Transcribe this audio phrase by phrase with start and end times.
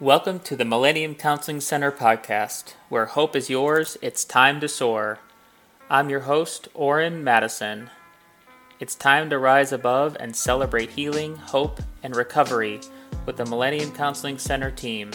[0.00, 5.18] Welcome to the Millennium Counseling Center podcast, where hope is yours, it's time to soar.
[5.90, 7.90] I'm your host, Orrin Madison.
[8.78, 12.80] It's time to rise above and celebrate healing, hope, and recovery
[13.26, 15.10] with the Millennium Counseling Center team.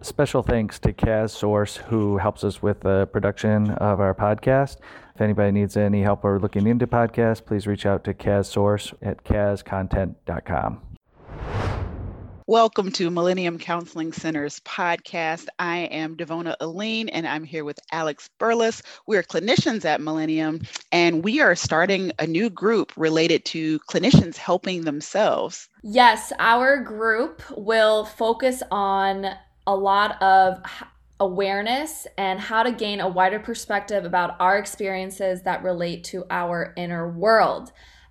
[0.00, 4.76] Special thanks to Kaz Source, who helps us with the production of our podcast.
[5.16, 8.94] If anybody needs any help or looking into podcasts, please reach out to Kaz Source
[9.02, 10.89] at kazcontent.com.
[12.50, 15.46] Welcome to Millennium Counseling Center's podcast.
[15.60, 18.82] I am Devona Alleyne and I'm here with Alex Bourlas.
[19.06, 24.82] We're clinicians at Millennium and we are starting a new group related to clinicians helping
[24.82, 25.68] themselves.
[25.84, 29.26] Yes, our group will focus on
[29.68, 30.60] a lot of
[31.20, 36.74] awareness and how to gain a wider perspective about our experiences that relate to our
[36.76, 37.70] inner world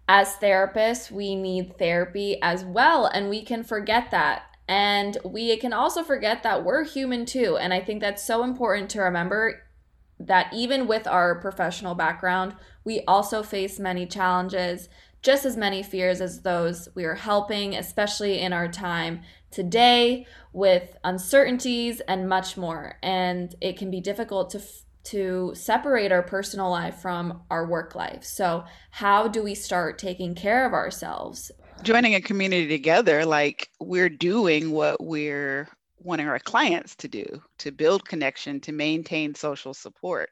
[0.09, 4.41] as therapists, we need therapy as well, and we can forget that.
[4.68, 7.58] And we can also forget that we're human too.
[7.58, 9.62] And I think that's so important to remember
[10.20, 14.90] that even with our professional background, we also face many challenges,
[15.21, 20.98] just as many fears as those we are helping, especially in our time today with
[21.04, 22.98] uncertainties and much more.
[23.04, 24.62] And it can be difficult to
[25.10, 28.24] to separate our personal life from our work life.
[28.24, 31.51] So, how do we start taking care of ourselves?
[31.82, 35.70] Joining a community together, like we're doing what we're
[36.01, 37.26] wanting our clients to do
[37.57, 40.29] to build connection, to maintain social support.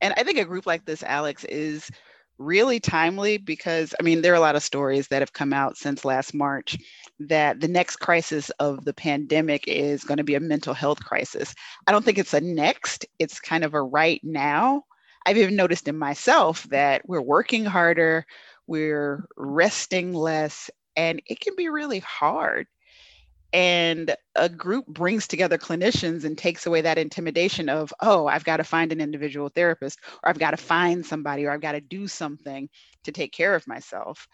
[0.00, 1.90] And I think a group like this, Alex, is
[2.38, 5.76] really timely because I mean, there are a lot of stories that have come out
[5.76, 6.76] since last March
[7.20, 11.54] that the next crisis of the pandemic is going to be a mental health crisis.
[11.86, 14.84] I don't think it's a next, it's kind of a right now.
[15.26, 18.26] I've even noticed in myself that we're working harder,
[18.66, 22.66] we're resting less, and it can be really hard.
[23.54, 28.56] And a group brings together clinicians and takes away that intimidation of, oh, I've got
[28.56, 31.80] to find an individual therapist, or I've got to find somebody, or I've got to
[31.80, 32.68] do something
[33.04, 34.26] to take care of myself.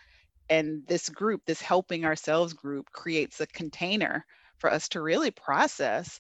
[0.49, 4.25] And this group this helping ourselves group creates a container
[4.57, 6.19] for us to really process.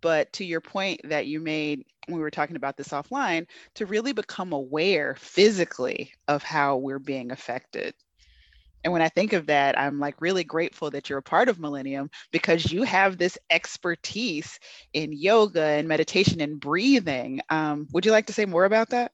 [0.00, 3.84] But to your point that you made when we were talking about this offline to
[3.84, 7.94] really become aware physically of how we're being affected
[8.88, 11.60] and when I think of that, I'm like really grateful that you're a part of
[11.60, 14.58] Millennium because you have this expertise
[14.94, 17.42] in yoga and meditation and breathing.
[17.50, 19.12] Um, would you like to say more about that?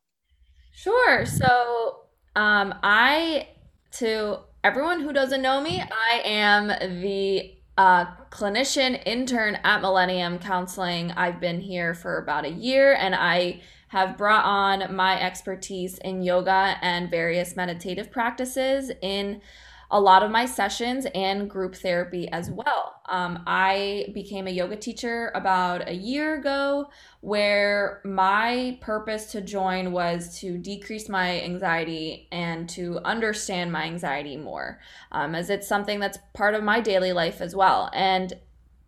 [0.71, 1.27] Sure.
[1.27, 2.03] So
[2.37, 3.49] um, I,
[3.95, 6.69] to everyone who doesn't know me, I am
[7.03, 11.11] the uh, clinician intern at Millennium Counseling.
[11.11, 13.61] I've been here for about a year and I
[13.95, 19.41] have brought on my expertise in yoga and various meditative practices in
[19.89, 23.01] a lot of my sessions and group therapy as well.
[23.09, 26.89] Um, I became a yoga teacher about a year ago,
[27.21, 34.37] where my purpose to join was to decrease my anxiety and to understand my anxiety
[34.37, 34.81] more,
[35.13, 37.91] um, as it's something that's part of my daily life as well.
[37.95, 38.33] And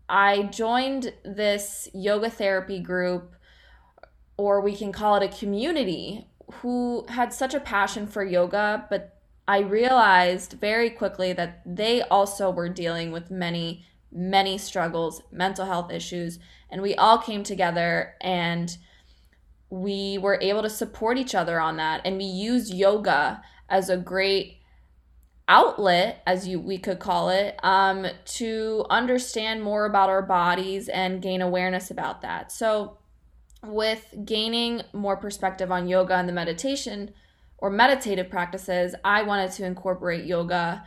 [0.09, 3.36] I joined this yoga therapy group,
[4.37, 6.27] or we can call it a community,
[6.61, 12.51] who had such a passion for yoga, but I realized very quickly that they also
[12.51, 16.39] were dealing with many, many struggles, mental health issues,
[16.71, 18.77] and we all came together and
[19.71, 22.01] we were able to support each other on that.
[22.05, 24.59] And we used yoga as a great
[25.49, 31.23] outlet, as you we could call it, um, to understand more about our bodies and
[31.23, 32.51] gain awareness about that.
[32.51, 32.99] So,
[33.67, 37.13] with gaining more perspective on yoga and the meditation
[37.59, 40.85] or meditative practices, I wanted to incorporate yoga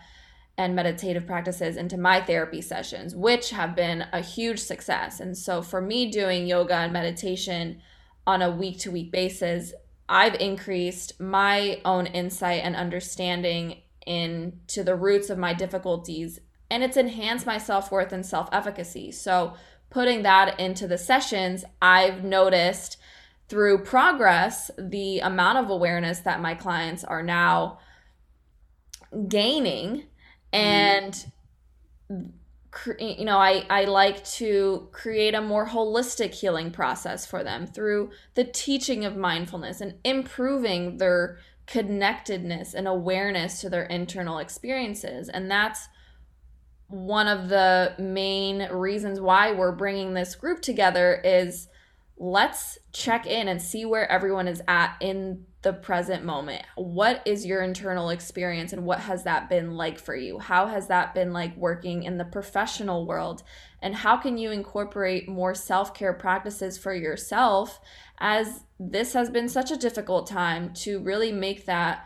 [0.57, 5.19] and meditative practices into my therapy sessions, which have been a huge success.
[5.19, 7.81] And so for me doing yoga and meditation
[8.27, 9.73] on a week to week basis,
[10.07, 16.97] I've increased my own insight and understanding into the roots of my difficulties and it's
[16.97, 19.11] enhanced my self-worth and self-efficacy.
[19.11, 19.53] So
[19.89, 22.97] putting that into the sessions, I've noticed
[23.47, 27.79] through progress the amount of awareness that my clients are now
[29.27, 30.03] gaining
[30.53, 31.25] and
[32.99, 38.11] you know I, I like to create a more holistic healing process for them through
[38.35, 45.29] the teaching of mindfulness and improving their connectedness and awareness to their internal experiences.
[45.29, 45.87] And that's
[46.89, 51.67] one of the main reasons why we're bringing this group together is
[52.17, 56.63] let's check in and see where everyone is at in the present moment.
[56.75, 60.39] What is your internal experience and what has that been like for you?
[60.39, 63.43] How has that been like working in the professional world?
[63.81, 67.79] And how can you incorporate more self care practices for yourself
[68.19, 72.05] as this has been such a difficult time to really make that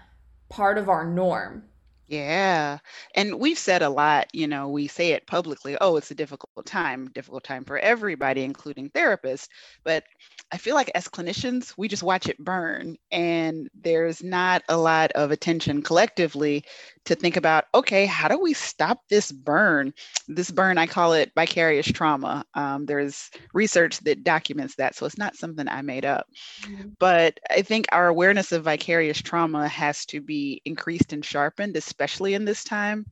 [0.50, 1.64] part of our norm?
[2.08, 2.80] Yeah.
[3.16, 6.66] And we've said a lot, you know, we say it publicly, oh, it's a difficult
[6.66, 9.48] time, difficult time for everybody, including therapists.
[9.84, 10.04] But
[10.52, 12.98] I feel like as clinicians, we just watch it burn.
[13.12, 16.66] And there's not a lot of attention collectively
[17.06, 19.94] to think about, okay, how do we stop this burn?
[20.28, 22.46] This burn, I call it vicarious trauma.
[22.54, 24.96] Um, there's research that documents that.
[24.96, 26.28] So it's not something I made up.
[26.62, 26.90] Mm-hmm.
[27.00, 32.34] But I think our awareness of vicarious trauma has to be increased and sharpened, especially
[32.34, 33.06] in this time.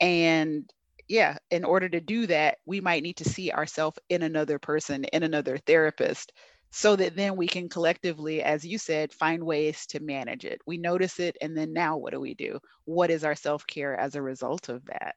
[0.00, 0.64] And
[1.08, 5.04] yeah, in order to do that, we might need to see ourselves in another person,
[5.04, 6.32] in another therapist,
[6.70, 10.60] so that then we can collectively, as you said, find ways to manage it.
[10.66, 12.58] We notice it, and then now what do we do?
[12.84, 15.16] What is our self care as a result of that?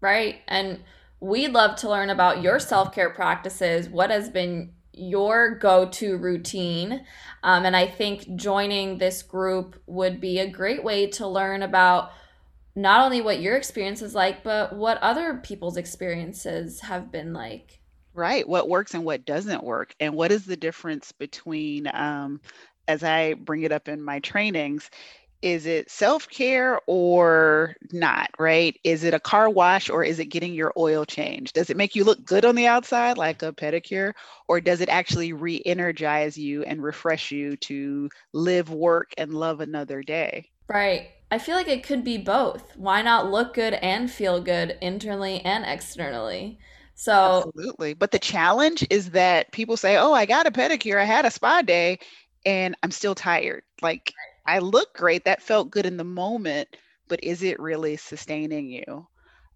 [0.00, 0.42] Right.
[0.46, 0.80] And
[1.20, 3.88] we'd love to learn about your self care practices.
[3.88, 7.04] What has been your go to routine?
[7.42, 12.12] Um, and I think joining this group would be a great way to learn about
[12.76, 17.80] not only what your experience is like, but what other people's experiences have been like.
[18.14, 18.48] Right.
[18.48, 19.94] What works and what doesn't work.
[20.00, 22.40] And what is the difference between, um,
[22.88, 24.90] as I bring it up in my trainings,
[25.42, 28.30] is it self care or not?
[28.38, 28.78] Right?
[28.84, 31.54] Is it a car wash or is it getting your oil changed?
[31.54, 34.12] Does it make you look good on the outside, like a pedicure,
[34.48, 39.60] or does it actually re energize you and refresh you to live, work, and love
[39.60, 40.50] another day?
[40.68, 41.10] Right.
[41.30, 42.76] I feel like it could be both.
[42.76, 46.58] Why not look good and feel good internally and externally?
[46.94, 47.94] So Absolutely.
[47.94, 51.30] But the challenge is that people say, "Oh, I got a pedicure, I had a
[51.30, 51.98] spa day,
[52.46, 54.16] and I'm still tired." Like
[54.46, 56.68] I look great, that felt good in the moment,
[57.08, 59.06] but is it really sustaining you?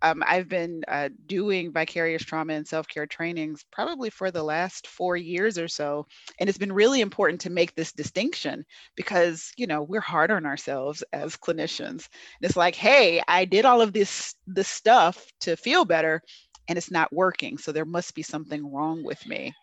[0.02, 4.86] Um, I've been uh, doing vicarious trauma and self care trainings probably for the last
[4.86, 6.06] four years or so.
[6.38, 8.66] And it's been really important to make this distinction
[8.96, 12.08] because, you know, we're hard on ourselves as clinicians.
[12.38, 16.20] And it's like, hey, I did all of this, this stuff to feel better,
[16.68, 17.56] and it's not working.
[17.56, 19.54] So there must be something wrong with me.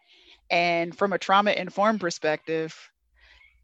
[0.50, 2.76] And from a trauma informed perspective,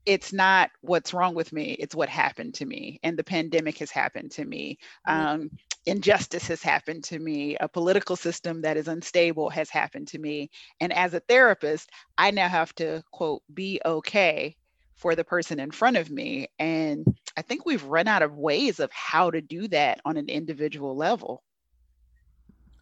[0.07, 2.97] it's not what's wrong with me, it's what happened to me.
[3.03, 4.79] And the pandemic has happened to me.
[5.07, 5.27] Mm-hmm.
[5.27, 5.51] Um,
[5.85, 7.57] injustice has happened to me.
[7.59, 10.49] A political system that is unstable has happened to me.
[10.79, 14.55] And as a therapist, I now have to, quote, be okay
[14.95, 16.47] for the person in front of me.
[16.57, 17.05] And
[17.35, 20.95] I think we've run out of ways of how to do that on an individual
[20.95, 21.43] level.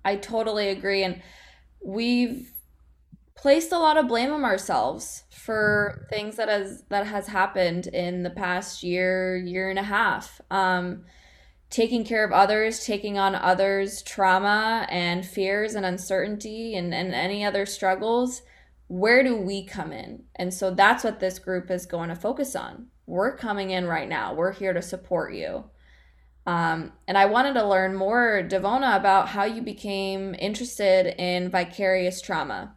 [0.05, 1.03] I totally agree.
[1.03, 1.23] And
[1.83, 2.51] we've
[3.35, 8.23] placed a lot of blame on ourselves for things that has that has happened in
[8.23, 10.41] the past year, year and a half.
[10.49, 11.03] Um,
[11.69, 17.43] taking care of others, taking on others' trauma and fears and uncertainty and, and any
[17.43, 18.43] other struggles.
[18.87, 20.23] Where do we come in?
[20.35, 22.87] And so that's what this group is going to focus on.
[23.07, 24.33] We're coming in right now.
[24.33, 25.65] We're here to support you.
[26.47, 32.21] Um, and I wanted to learn more, Devona, about how you became interested in vicarious
[32.21, 32.75] trauma.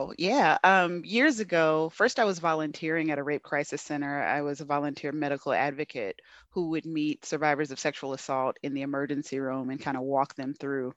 [0.00, 0.56] Oh, yeah.
[0.64, 4.22] Um, years ago, first I was volunteering at a rape crisis center.
[4.22, 8.80] I was a volunteer medical advocate who would meet survivors of sexual assault in the
[8.80, 10.94] emergency room and kind of walk them through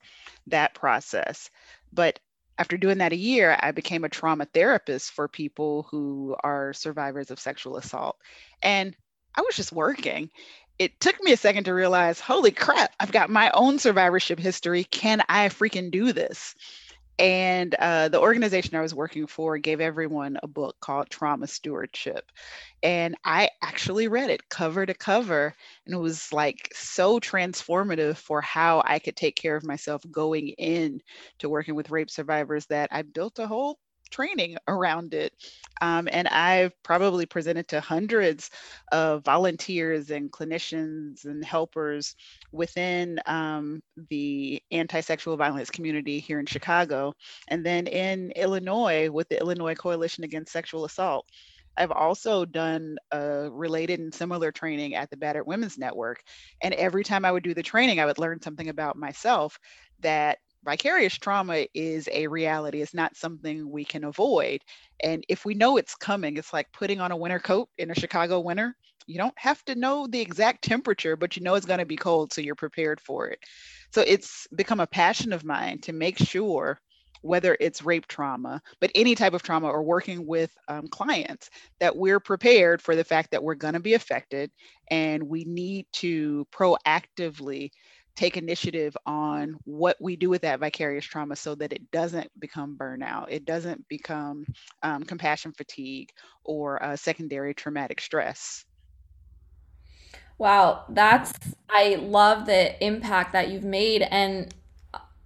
[0.48, 1.50] that process.
[1.92, 2.20] But
[2.58, 7.30] after doing that a year, I became a trauma therapist for people who are survivors
[7.30, 8.18] of sexual assault.
[8.62, 8.96] And
[9.36, 10.30] I was just working
[10.80, 14.84] it took me a second to realize, holy crap, I've got my own survivorship history.
[14.86, 16.56] Can I freaking do this?
[17.20, 22.32] And uh, the organization I was working for gave everyone a book called Trauma Stewardship.
[22.82, 25.54] And I actually read it cover to cover.
[25.86, 30.50] And it was like so transformative for how I could take care of myself going
[30.50, 31.02] in
[31.40, 33.80] to working with rape survivors that I built a whole
[34.14, 35.34] training around it.
[35.82, 38.52] Um, and I've probably presented to hundreds
[38.92, 42.16] of volunteers and clinicians and helpers
[42.52, 47.14] within um, the anti sexual violence community here in Chicago.
[47.48, 51.28] And then in Illinois with the Illinois Coalition Against Sexual Assault.
[51.76, 56.22] I've also done a related and similar training at the Battered Women's Network.
[56.62, 59.58] And every time I would do the training, I would learn something about myself
[60.02, 64.62] that vicarious trauma is a reality it's not something we can avoid
[65.04, 67.96] and if we know it's coming it's like putting on a winter coat in a
[67.96, 68.76] chicago winter
[69.08, 71.96] you don't have to know the exact temperature but you know it's going to be
[71.96, 73.40] cold so you're prepared for it.
[73.92, 76.80] So it's become a passion of mine to make sure
[77.22, 81.96] whether it's rape trauma, but any type of trauma or working with um, clients, that
[81.96, 84.52] we're prepared for the fact that we're going to be affected
[84.92, 87.70] and we need to proactively
[88.16, 92.78] take initiative on what we do with that vicarious trauma so that it doesn't become
[92.78, 94.46] burnout, it doesn't become
[94.84, 96.10] um, compassion fatigue
[96.44, 98.66] or uh, secondary traumatic stress.
[100.38, 101.34] Wow, that's
[101.70, 104.54] I love the impact that you've made and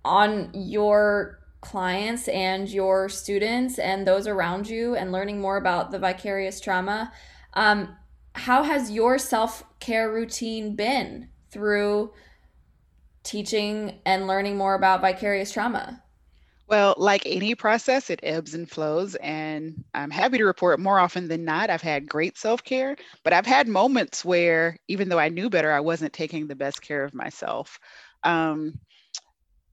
[0.06, 6.00] on your clients and your students and those around you and learning more about the
[6.00, 7.12] vicarious trauma.
[7.54, 7.96] Um,
[8.34, 12.14] how has your self care routine been through
[13.28, 16.04] teaching and learning more about vicarious trauma?
[16.68, 19.16] Well, like any process, it ebbs and flows.
[19.16, 23.32] And I'm happy to report more often than not, I've had great self care, but
[23.34, 27.06] I've had moments where, even though I knew better, I wasn't taking the best care
[27.06, 27.80] of myself.
[28.24, 28.74] Um,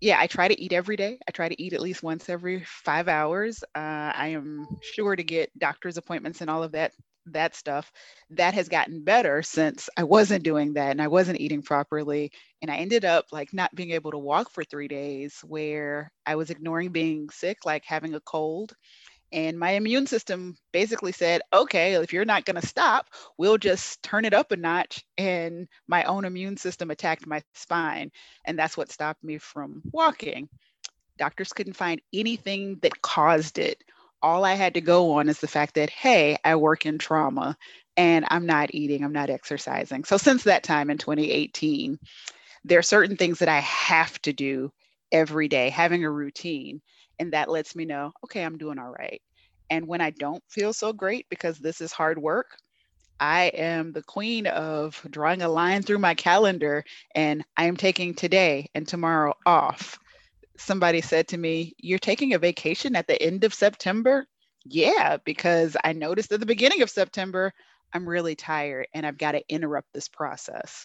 [0.00, 1.18] yeah, I try to eat every day.
[1.26, 3.64] I try to eat at least once every five hours.
[3.74, 6.92] Uh, I am sure to get doctor's appointments and all of that
[7.26, 7.90] that stuff
[8.30, 12.32] that has gotten better since I wasn't doing that and I wasn't eating properly.
[12.62, 16.36] And I ended up like not being able to walk for three days where I
[16.36, 18.74] was ignoring being sick, like having a cold.
[19.32, 24.02] And my immune system basically said, okay, if you're not going to stop, we'll just
[24.02, 25.04] turn it up a notch.
[25.18, 28.12] And my own immune system attacked my spine.
[28.44, 30.48] And that's what stopped me from walking.
[31.18, 33.82] Doctors couldn't find anything that caused it
[34.24, 37.58] all I had to go on is the fact that, hey, I work in trauma
[37.94, 40.04] and I'm not eating, I'm not exercising.
[40.04, 41.98] So since that time in 2018,
[42.64, 44.72] there are certain things that I have to do
[45.12, 46.80] every day, having a routine.
[47.18, 49.20] And that lets me know, okay, I'm doing all right.
[49.68, 52.56] And when I don't feel so great because this is hard work,
[53.20, 56.82] I am the queen of drawing a line through my calendar
[57.14, 59.98] and I am taking today and tomorrow off
[60.58, 64.26] somebody said to me, You're taking a vacation at the end of September?
[64.64, 67.52] Yeah, because I noticed at the beginning of September,
[67.92, 70.84] I'm really tired and I've got to interrupt this process.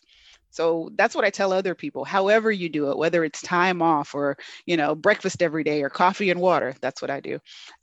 [0.52, 2.04] So that's what I tell other people.
[2.04, 5.90] However you do it, whether it's time off or you know breakfast every day or
[5.90, 7.40] coffee and water, that's what I do.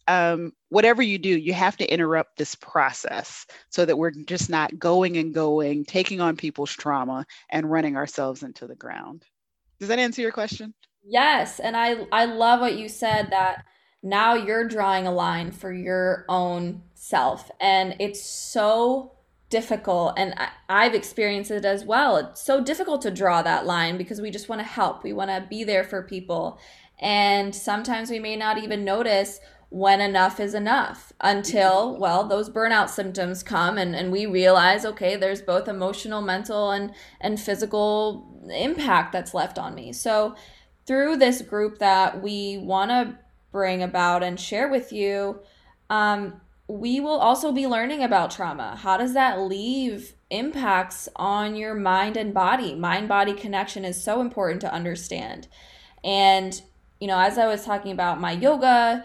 [0.09, 4.79] Um, whatever you do, you have to interrupt this process so that we're just not
[4.79, 9.25] going and going, taking on people's trauma and running ourselves into the ground.
[9.79, 10.75] Does that answer your question?
[11.09, 13.65] Yes, and I I love what you said that
[14.03, 19.13] now you're drawing a line for your own self and it's so
[19.49, 22.17] difficult and I, I've experienced it as well.
[22.17, 25.05] It's so difficult to draw that line because we just want to help.
[25.05, 26.59] We want to be there for people.
[26.99, 32.89] And sometimes we may not even notice when enough is enough until well those burnout
[32.89, 39.13] symptoms come and, and we realize okay there's both emotional mental and and physical impact
[39.13, 40.37] that's left on me so
[40.87, 43.19] through this group that we want to
[43.51, 45.41] bring about and share with you,
[45.91, 48.77] um, we will also be learning about trauma.
[48.77, 52.75] How does that leave impacts on your mind and body?
[52.75, 55.49] Mind body connection is so important to understand.
[56.03, 56.61] And,
[57.01, 59.05] you know, as I was talking about my yoga,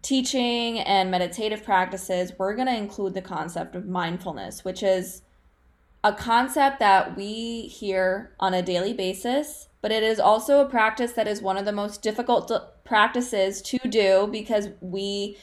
[0.00, 5.22] teaching, and meditative practices, we're going to include the concept of mindfulness, which is
[6.02, 11.12] a concept that we hear on a daily basis but it is also a practice
[11.12, 12.50] that is one of the most difficult
[12.84, 15.36] practices to do because we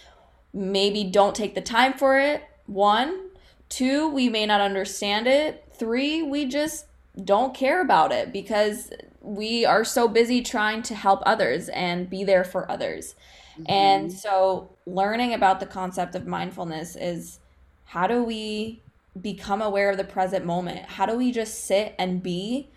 [0.54, 2.42] maybe don't take the time for it.
[2.66, 3.30] One,
[3.68, 5.66] two, we may not understand it.
[5.74, 6.86] Three, we just
[7.24, 8.92] don't care about it because
[9.22, 13.16] we are so busy trying to help others and be there for others.
[13.54, 13.72] Mm-hmm.
[13.72, 17.40] And so, learning about the concept of mindfulness is
[17.86, 18.82] how do we
[19.20, 20.86] become aware of the present moment?
[20.86, 22.70] How do we just sit and be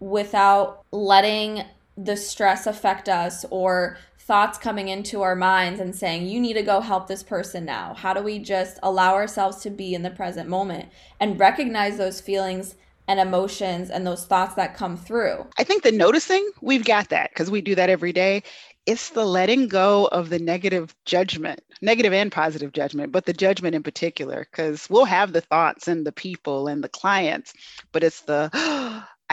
[0.00, 1.64] without letting
[1.96, 6.62] the stress affect us or thoughts coming into our minds and saying, you need to
[6.62, 7.94] go help this person now?
[7.94, 10.88] How do we just allow ourselves to be in the present moment
[11.20, 12.74] and recognize those feelings
[13.06, 15.46] and emotions and those thoughts that come through?
[15.58, 18.42] I think the noticing, we've got that because we do that every day.
[18.86, 23.74] It's the letting go of the negative judgment, negative and positive judgment, but the judgment
[23.74, 27.52] in particular, because we'll have the thoughts and the people and the clients,
[27.92, 28.50] but it's the,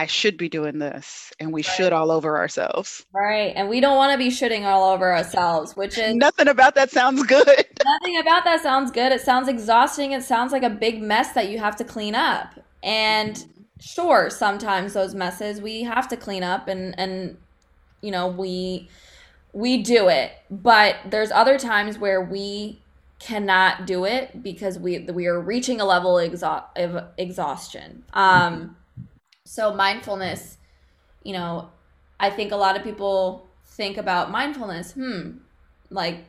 [0.02, 1.64] I should be doing this, and we right.
[1.64, 3.06] should all over ourselves.
[3.14, 3.52] Right.
[3.54, 6.90] And we don't want to be shitting all over ourselves, which is nothing about that
[6.90, 7.46] sounds good.
[7.84, 9.12] nothing about that sounds good.
[9.12, 10.10] It sounds exhausting.
[10.10, 12.58] It sounds like a big mess that you have to clean up.
[12.82, 13.46] And
[13.78, 17.36] sure, sometimes those messes we have to clean up and and
[18.00, 18.88] you know, we
[19.52, 20.32] we do it.
[20.50, 22.80] But there's other times where we
[23.20, 28.02] cannot do it because we we are reaching a level of exhaustion.
[28.14, 28.76] Um
[29.52, 30.56] so mindfulness,
[31.24, 31.68] you know,
[32.18, 34.92] I think a lot of people think about mindfulness.
[34.92, 35.32] Hmm,
[35.90, 36.24] like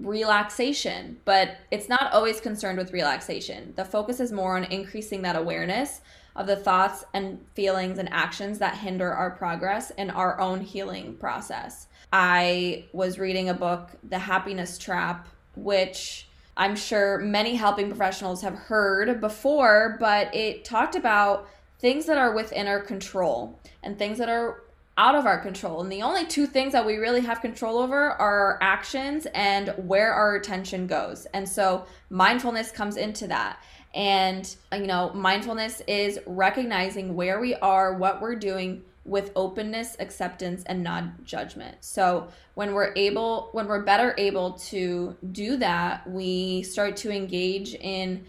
[0.00, 3.74] relaxation, but it's not always concerned with relaxation.
[3.76, 6.00] The focus is more on increasing that awareness
[6.34, 11.14] of the thoughts and feelings and actions that hinder our progress and our own healing
[11.18, 11.86] process.
[12.12, 18.54] I was reading a book, The Happiness Trap, which I'm sure many helping professionals have
[18.54, 24.28] heard before, but it talked about things that are within our control and things that
[24.28, 24.62] are
[24.98, 25.82] out of our control.
[25.82, 29.68] And the only two things that we really have control over are our actions and
[29.76, 31.26] where our attention goes.
[31.34, 33.60] And so mindfulness comes into that.
[33.94, 40.64] And, you know, mindfulness is recognizing where we are, what we're doing with openness, acceptance,
[40.66, 41.76] and non judgment.
[41.80, 47.74] So when we're able, when we're better able to do that, we start to engage
[47.74, 48.24] in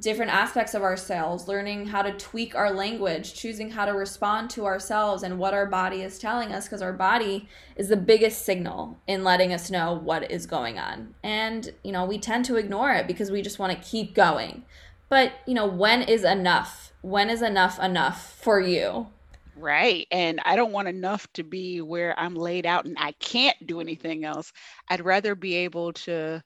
[0.00, 4.64] different aspects of ourselves, learning how to tweak our language, choosing how to respond to
[4.64, 8.98] ourselves and what our body is telling us, because our body is the biggest signal
[9.06, 11.14] in letting us know what is going on.
[11.22, 14.64] And, you know, we tend to ignore it because we just want to keep going.
[15.08, 16.92] But, you know, when is enough?
[17.02, 19.08] When is enough enough for you?
[19.54, 20.06] Right.
[20.10, 23.80] And I don't want enough to be where I'm laid out and I can't do
[23.80, 24.52] anything else.
[24.88, 26.42] I'd rather be able to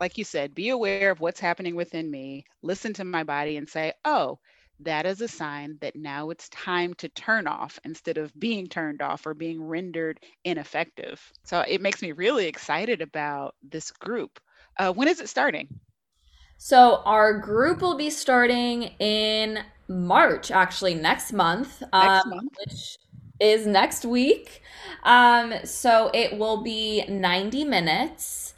[0.00, 3.68] like you said, be aware of what's happening within me, listen to my body and
[3.68, 4.38] say, oh,
[4.80, 9.00] that is a sign that now it's time to turn off instead of being turned
[9.02, 11.22] off or being rendered ineffective.
[11.44, 14.40] So it makes me really excited about this group.
[14.78, 15.68] Uh, when is it starting?
[16.56, 22.52] So our group will be starting in March, actually next month, next um, month.
[22.66, 22.98] which
[23.40, 24.62] is next week.
[25.02, 28.53] Um, so it will be 90 minutes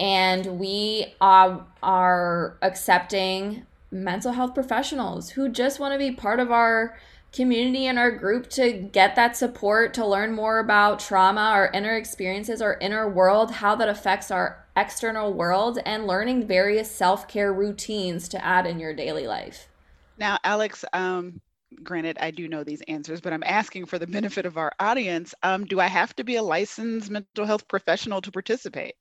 [0.00, 6.50] and we are, are accepting mental health professionals who just want to be part of
[6.50, 6.98] our
[7.32, 11.96] community and our group to get that support to learn more about trauma our inner
[11.96, 18.28] experiences our inner world how that affects our external world and learning various self-care routines
[18.28, 19.68] to add in your daily life.
[20.18, 21.40] Now alex um,
[21.84, 25.34] granted i do know these answers but i'm asking for the benefit of our audience.
[25.42, 28.94] Um, do i have to be a licensed mental health professional to participate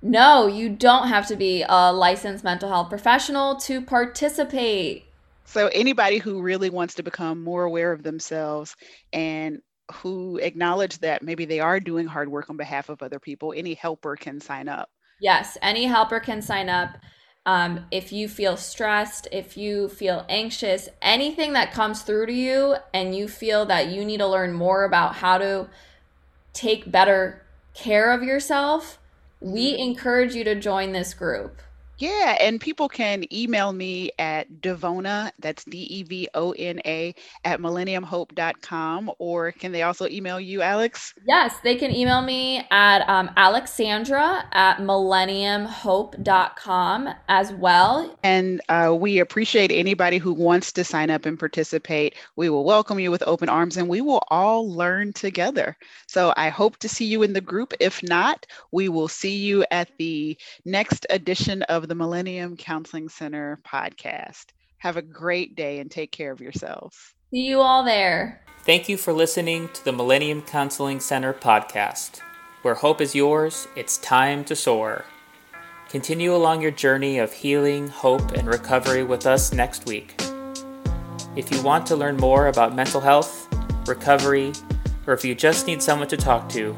[0.00, 5.04] no, you don't have to be a licensed mental health professional to participate.
[5.44, 8.76] So, anybody who really wants to become more aware of themselves
[9.12, 9.60] and
[9.92, 13.74] who acknowledge that maybe they are doing hard work on behalf of other people, any
[13.74, 14.90] helper can sign up.
[15.20, 16.98] Yes, any helper can sign up.
[17.46, 22.76] Um, if you feel stressed, if you feel anxious, anything that comes through to you,
[22.92, 25.70] and you feel that you need to learn more about how to
[26.52, 28.97] take better care of yourself,
[29.40, 29.82] we mm-hmm.
[29.82, 31.60] encourage you to join this group.
[31.98, 37.12] Yeah, and people can email me at Devona, that's D E V O N A,
[37.44, 41.12] at millenniumhope.com, or can they also email you, Alex?
[41.26, 48.16] Yes, they can email me at um, alexandra at millenniumhope.com as well.
[48.22, 52.14] And uh, we appreciate anybody who wants to sign up and participate.
[52.36, 55.76] We will welcome you with open arms and we will all learn together.
[56.06, 57.74] So I hope to see you in the group.
[57.80, 63.60] If not, we will see you at the next edition of the Millennium Counseling Center
[63.66, 64.48] podcast.
[64.76, 67.14] Have a great day and take care of yourselves.
[67.30, 68.42] See you all there.
[68.64, 72.20] Thank you for listening to the Millennium Counseling Center podcast.
[72.60, 75.06] Where hope is yours, it's time to soar.
[75.88, 80.20] Continue along your journey of healing, hope, and recovery with us next week.
[81.36, 83.48] If you want to learn more about mental health,
[83.88, 84.52] recovery,
[85.06, 86.76] or if you just need someone to talk to,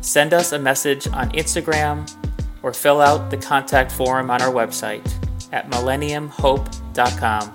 [0.00, 2.08] send us a message on Instagram
[2.62, 5.06] or fill out the contact form on our website
[5.52, 7.54] at millenniumhope.com.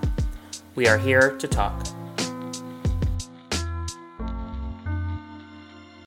[0.74, 1.93] We are here to talk.